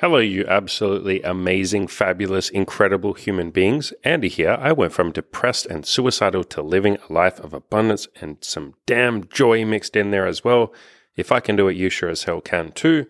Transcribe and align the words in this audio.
Hello, 0.00 0.18
you 0.18 0.44
absolutely 0.46 1.22
amazing, 1.22 1.86
fabulous, 1.86 2.50
incredible 2.50 3.14
human 3.14 3.50
beings. 3.50 3.94
Andy 4.04 4.28
here. 4.28 4.58
I 4.60 4.70
went 4.72 4.92
from 4.92 5.10
depressed 5.10 5.64
and 5.64 5.86
suicidal 5.86 6.44
to 6.44 6.60
living 6.60 6.98
a 6.98 7.10
life 7.10 7.40
of 7.40 7.54
abundance 7.54 8.06
and 8.20 8.36
some 8.42 8.74
damn 8.84 9.26
joy 9.28 9.64
mixed 9.64 9.96
in 9.96 10.10
there 10.10 10.26
as 10.26 10.44
well. 10.44 10.74
If 11.16 11.32
I 11.32 11.40
can 11.40 11.56
do 11.56 11.68
it, 11.68 11.78
you 11.78 11.88
sure 11.88 12.10
as 12.10 12.24
hell 12.24 12.42
can 12.42 12.72
too. 12.72 13.06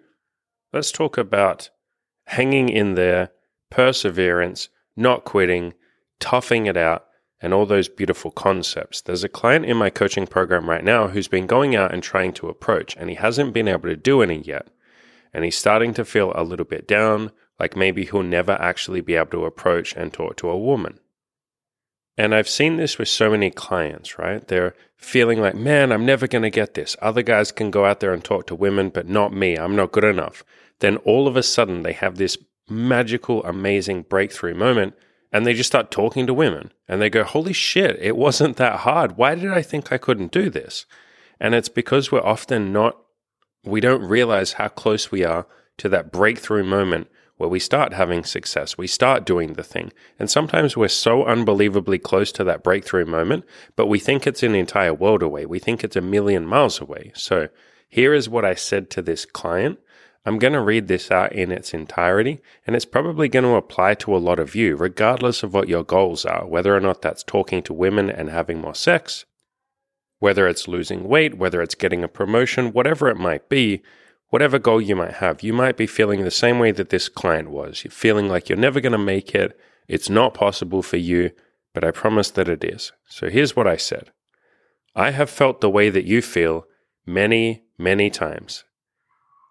Let's 0.72 0.92
talk 0.92 1.18
about 1.18 1.70
hanging 2.26 2.68
in 2.68 2.94
there, 2.94 3.30
perseverance, 3.68 4.68
not 4.96 5.24
quitting, 5.24 5.74
toughing 6.20 6.66
it 6.66 6.76
out, 6.76 7.06
and 7.40 7.52
all 7.52 7.66
those 7.66 7.88
beautiful 7.88 8.30
concepts. 8.30 9.00
There's 9.00 9.24
a 9.24 9.28
client 9.28 9.64
in 9.64 9.76
my 9.76 9.90
coaching 9.90 10.28
program 10.28 10.70
right 10.70 10.84
now 10.84 11.08
who's 11.08 11.26
been 11.26 11.48
going 11.48 11.74
out 11.74 11.92
and 11.92 12.00
trying 12.00 12.32
to 12.34 12.48
approach, 12.48 12.96
and 12.96 13.10
he 13.10 13.16
hasn't 13.16 13.54
been 13.54 13.66
able 13.66 13.88
to 13.88 13.96
do 13.96 14.22
any 14.22 14.38
yet 14.38 14.68
and 15.32 15.44
he's 15.44 15.56
starting 15.56 15.94
to 15.94 16.04
feel 16.04 16.32
a 16.34 16.44
little 16.44 16.64
bit 16.64 16.86
down, 16.88 17.32
like 17.58 17.76
maybe 17.76 18.04
he'll 18.04 18.22
never 18.22 18.52
actually 18.52 19.00
be 19.00 19.14
able 19.14 19.30
to 19.30 19.44
approach 19.44 19.94
and 19.94 20.12
talk 20.12 20.36
to 20.36 20.50
a 20.50 20.58
woman. 20.58 20.98
And 22.18 22.34
I've 22.34 22.48
seen 22.48 22.76
this 22.76 22.98
with 22.98 23.08
so 23.08 23.30
many 23.30 23.50
clients, 23.50 24.18
right? 24.18 24.46
They're 24.46 24.74
feeling 24.96 25.40
like, 25.40 25.54
man, 25.54 25.92
I'm 25.92 26.06
never 26.06 26.26
going 26.26 26.42
to 26.42 26.50
get 26.50 26.74
this. 26.74 26.96
Other 27.02 27.22
guys 27.22 27.52
can 27.52 27.70
go 27.70 27.84
out 27.84 28.00
there 28.00 28.14
and 28.14 28.24
talk 28.24 28.46
to 28.46 28.54
women, 28.54 28.88
but 28.88 29.08
not 29.08 29.34
me. 29.34 29.56
I'm 29.56 29.76
not 29.76 29.92
good 29.92 30.04
enough. 30.04 30.42
Then 30.78 30.96
all 30.98 31.28
of 31.28 31.36
a 31.36 31.42
sudden, 31.42 31.82
they 31.82 31.92
have 31.92 32.16
this 32.16 32.38
magical, 32.68 33.44
amazing 33.44 34.02
breakthrough 34.02 34.54
moment 34.54 34.94
and 35.32 35.46
they 35.46 35.54
just 35.54 35.68
start 35.68 35.90
talking 35.90 36.26
to 36.26 36.34
women 36.34 36.72
and 36.88 37.00
they 37.00 37.10
go, 37.10 37.24
holy 37.24 37.52
shit, 37.52 37.98
it 38.00 38.16
wasn't 38.16 38.56
that 38.56 38.80
hard. 38.80 39.16
Why 39.16 39.34
did 39.34 39.52
I 39.52 39.62
think 39.62 39.92
I 39.92 39.98
couldn't 39.98 40.32
do 40.32 40.50
this? 40.50 40.86
And 41.38 41.54
it's 41.54 41.68
because 41.68 42.10
we're 42.10 42.20
often 42.20 42.72
not 42.72 42.96
we 43.66 43.80
don't 43.80 44.02
realize 44.02 44.54
how 44.54 44.68
close 44.68 45.10
we 45.10 45.24
are 45.24 45.46
to 45.78 45.88
that 45.88 46.12
breakthrough 46.12 46.64
moment 46.64 47.08
where 47.36 47.48
we 47.48 47.58
start 47.58 47.92
having 47.92 48.24
success, 48.24 48.78
we 48.78 48.86
start 48.86 49.26
doing 49.26 49.54
the 49.54 49.62
thing. 49.62 49.92
And 50.18 50.30
sometimes 50.30 50.76
we're 50.76 50.88
so 50.88 51.26
unbelievably 51.26 51.98
close 51.98 52.32
to 52.32 52.44
that 52.44 52.62
breakthrough 52.62 53.04
moment, 53.04 53.44
but 53.74 53.86
we 53.86 53.98
think 53.98 54.26
it's 54.26 54.42
an 54.42 54.54
entire 54.54 54.94
world 54.94 55.22
away. 55.22 55.44
We 55.44 55.58
think 55.58 55.84
it's 55.84 55.96
a 55.96 56.00
million 56.00 56.46
miles 56.46 56.80
away. 56.80 57.12
So 57.14 57.48
here 57.88 58.14
is 58.14 58.28
what 58.28 58.44
I 58.44 58.54
said 58.54 58.88
to 58.90 59.02
this 59.02 59.26
client. 59.26 59.78
I'm 60.24 60.38
going 60.38 60.54
to 60.54 60.60
read 60.60 60.88
this 60.88 61.10
out 61.10 61.32
in 61.32 61.52
its 61.52 61.72
entirety, 61.72 62.40
and 62.66 62.74
it's 62.74 62.84
probably 62.84 63.28
going 63.28 63.44
to 63.44 63.54
apply 63.54 63.94
to 63.94 64.16
a 64.16 64.18
lot 64.18 64.40
of 64.40 64.56
you, 64.56 64.74
regardless 64.74 65.44
of 65.44 65.54
what 65.54 65.68
your 65.68 65.84
goals 65.84 66.24
are, 66.24 66.46
whether 66.46 66.74
or 66.74 66.80
not 66.80 67.00
that's 67.00 67.22
talking 67.22 67.62
to 67.62 67.72
women 67.72 68.10
and 68.10 68.30
having 68.30 68.60
more 68.60 68.74
sex, 68.74 69.24
whether 70.18 70.48
it's 70.48 70.68
losing 70.68 71.04
weight, 71.04 71.36
whether 71.36 71.60
it's 71.62 71.74
getting 71.74 72.02
a 72.02 72.08
promotion, 72.08 72.72
whatever 72.72 73.08
it 73.08 73.16
might 73.16 73.48
be, 73.48 73.82
whatever 74.28 74.58
goal 74.58 74.80
you 74.80 74.96
might 74.96 75.14
have, 75.14 75.42
you 75.42 75.52
might 75.52 75.76
be 75.76 75.86
feeling 75.86 76.24
the 76.24 76.30
same 76.30 76.58
way 76.58 76.72
that 76.72 76.88
this 76.88 77.08
client 77.08 77.50
was. 77.50 77.84
You're 77.84 77.90
feeling 77.90 78.28
like 78.28 78.48
you're 78.48 78.58
never 78.58 78.80
going 78.80 78.92
to 78.92 78.98
make 78.98 79.34
it. 79.34 79.58
It's 79.88 80.10
not 80.10 80.34
possible 80.34 80.82
for 80.82 80.96
you, 80.96 81.30
but 81.74 81.84
I 81.84 81.90
promise 81.90 82.30
that 82.32 82.48
it 82.48 82.64
is. 82.64 82.92
So 83.08 83.28
here's 83.28 83.54
what 83.54 83.66
I 83.66 83.76
said 83.76 84.10
I 84.94 85.10
have 85.10 85.30
felt 85.30 85.60
the 85.60 85.70
way 85.70 85.90
that 85.90 86.04
you 86.04 86.22
feel 86.22 86.66
many, 87.04 87.64
many 87.78 88.10
times. 88.10 88.64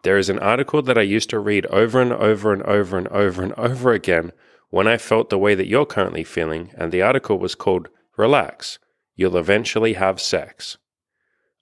There 0.03 0.17
is 0.17 0.29
an 0.29 0.39
article 0.39 0.81
that 0.83 0.97
I 0.97 1.03
used 1.03 1.29
to 1.31 1.39
read 1.39 1.66
over 1.67 2.02
and 2.02 2.11
over 2.11 2.53
and 2.53 2.61
over 2.63 2.97
and 2.97 3.07
over 3.07 3.41
and 3.41 3.53
over 3.53 3.94
again 3.94 4.31
when 4.69 4.88
I 4.88 4.97
felt 4.97 5.29
the 5.29 5.38
way 5.38 5.55
that 5.55 5.67
you're 5.67 5.85
currently 5.85 6.23
feeling, 6.23 6.72
and 6.75 6.91
the 6.91 7.02
article 7.02 7.39
was 7.39 7.55
called 7.55 7.89
Relax 8.17 8.77
you'll 9.16 9.38
eventually 9.38 9.94
have 9.94 10.21
sex. 10.21 10.77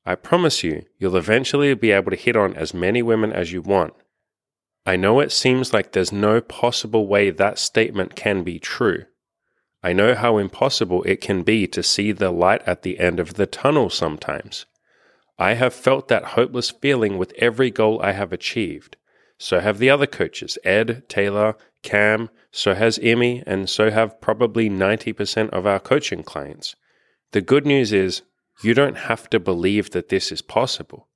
I 0.06 0.16
promise 0.16 0.64
you, 0.64 0.86
you'll 0.98 1.16
eventually 1.16 1.74
be 1.74 1.92
able 1.92 2.12
to 2.12 2.18
hit 2.18 2.36
on 2.36 2.56
as 2.56 2.74
many 2.74 3.02
women 3.02 3.32
as 3.32 3.54
you 3.54 3.62
want. 3.62 3.94
I 4.86 4.98
know 4.98 5.22
it 5.22 5.32
seems 5.32 5.74
like 5.74 5.94
there's 5.94 6.12
no 6.12 6.42
possible 6.42 7.08
way 7.08 7.30
that 7.30 7.58
statement 7.58 8.16
can 8.16 8.44
be 8.44 8.60
true. 8.60 9.06
I 9.82 9.94
know 9.94 10.14
how 10.14 10.38
impossible 10.38 11.04
it 11.04 11.22
can 11.22 11.44
be 11.44 11.68
to 11.68 11.84
see 11.84 12.12
the 12.12 12.32
light 12.32 12.62
at 12.66 12.82
the 12.82 13.00
end 13.00 13.20
of 13.20 13.36
the 13.36 13.46
tunnel 13.46 13.90
sometimes. 13.90 14.66
I 15.38 15.54
have 15.54 15.74
felt 15.74 16.10
that 16.10 16.24
hopeless 16.24 16.72
feeling 16.72 17.18
with 17.18 17.34
every 17.38 17.72
goal 17.72 18.02
I 18.02 18.12
have 18.12 18.34
achieved. 18.34 18.98
So 19.38 19.60
have 19.60 19.80
the 19.80 19.90
other 19.90 20.06
coaches, 20.06 20.58
Ed, 20.64 21.04
Taylor, 21.10 21.56
Cam, 21.82 22.30
so 22.52 22.74
has 22.74 23.00
Emmy, 23.00 23.44
and 23.46 23.70
so 23.70 23.90
have 23.90 24.22
probably 24.22 24.70
90% 24.70 25.50
of 25.50 25.66
our 25.66 25.80
coaching 25.80 26.24
clients. 26.24 26.76
The 27.34 27.42
good 27.42 27.66
news 27.66 27.92
is 27.92 28.22
you 28.62 28.76
don't 28.76 28.96
have 28.96 29.28
to 29.32 29.40
believe 29.40 29.90
that 29.90 30.10
this 30.10 30.32
is 30.32 30.44
possible. 30.44 31.08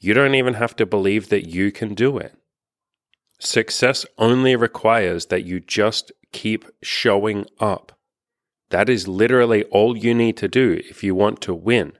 You 0.00 0.12
don't 0.12 0.34
even 0.34 0.54
have 0.54 0.74
to 0.76 0.84
believe 0.84 1.28
that 1.28 1.48
you 1.48 1.70
can 1.70 1.94
do 1.94 2.18
it. 2.18 2.34
Success 3.38 4.04
only 4.18 4.56
requires 4.56 5.26
that 5.26 5.44
you 5.44 5.60
just 5.60 6.10
keep 6.32 6.64
showing 6.82 7.46
up. 7.60 7.92
That 8.70 8.88
is 8.88 9.06
literally 9.06 9.62
all 9.64 9.96
you 9.96 10.12
need 10.12 10.36
to 10.38 10.48
do 10.48 10.82
if 10.90 11.04
you 11.04 11.14
want 11.14 11.40
to 11.42 11.54
win. 11.54 11.92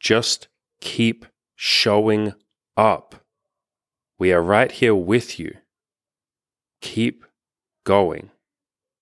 Just 0.00 0.48
keep 0.80 1.24
showing 1.54 2.34
up. 2.76 3.24
We 4.18 4.32
are 4.32 4.42
right 4.42 4.72
here 4.72 4.94
with 4.94 5.38
you. 5.38 5.54
Keep 6.80 7.24
going. 7.84 8.30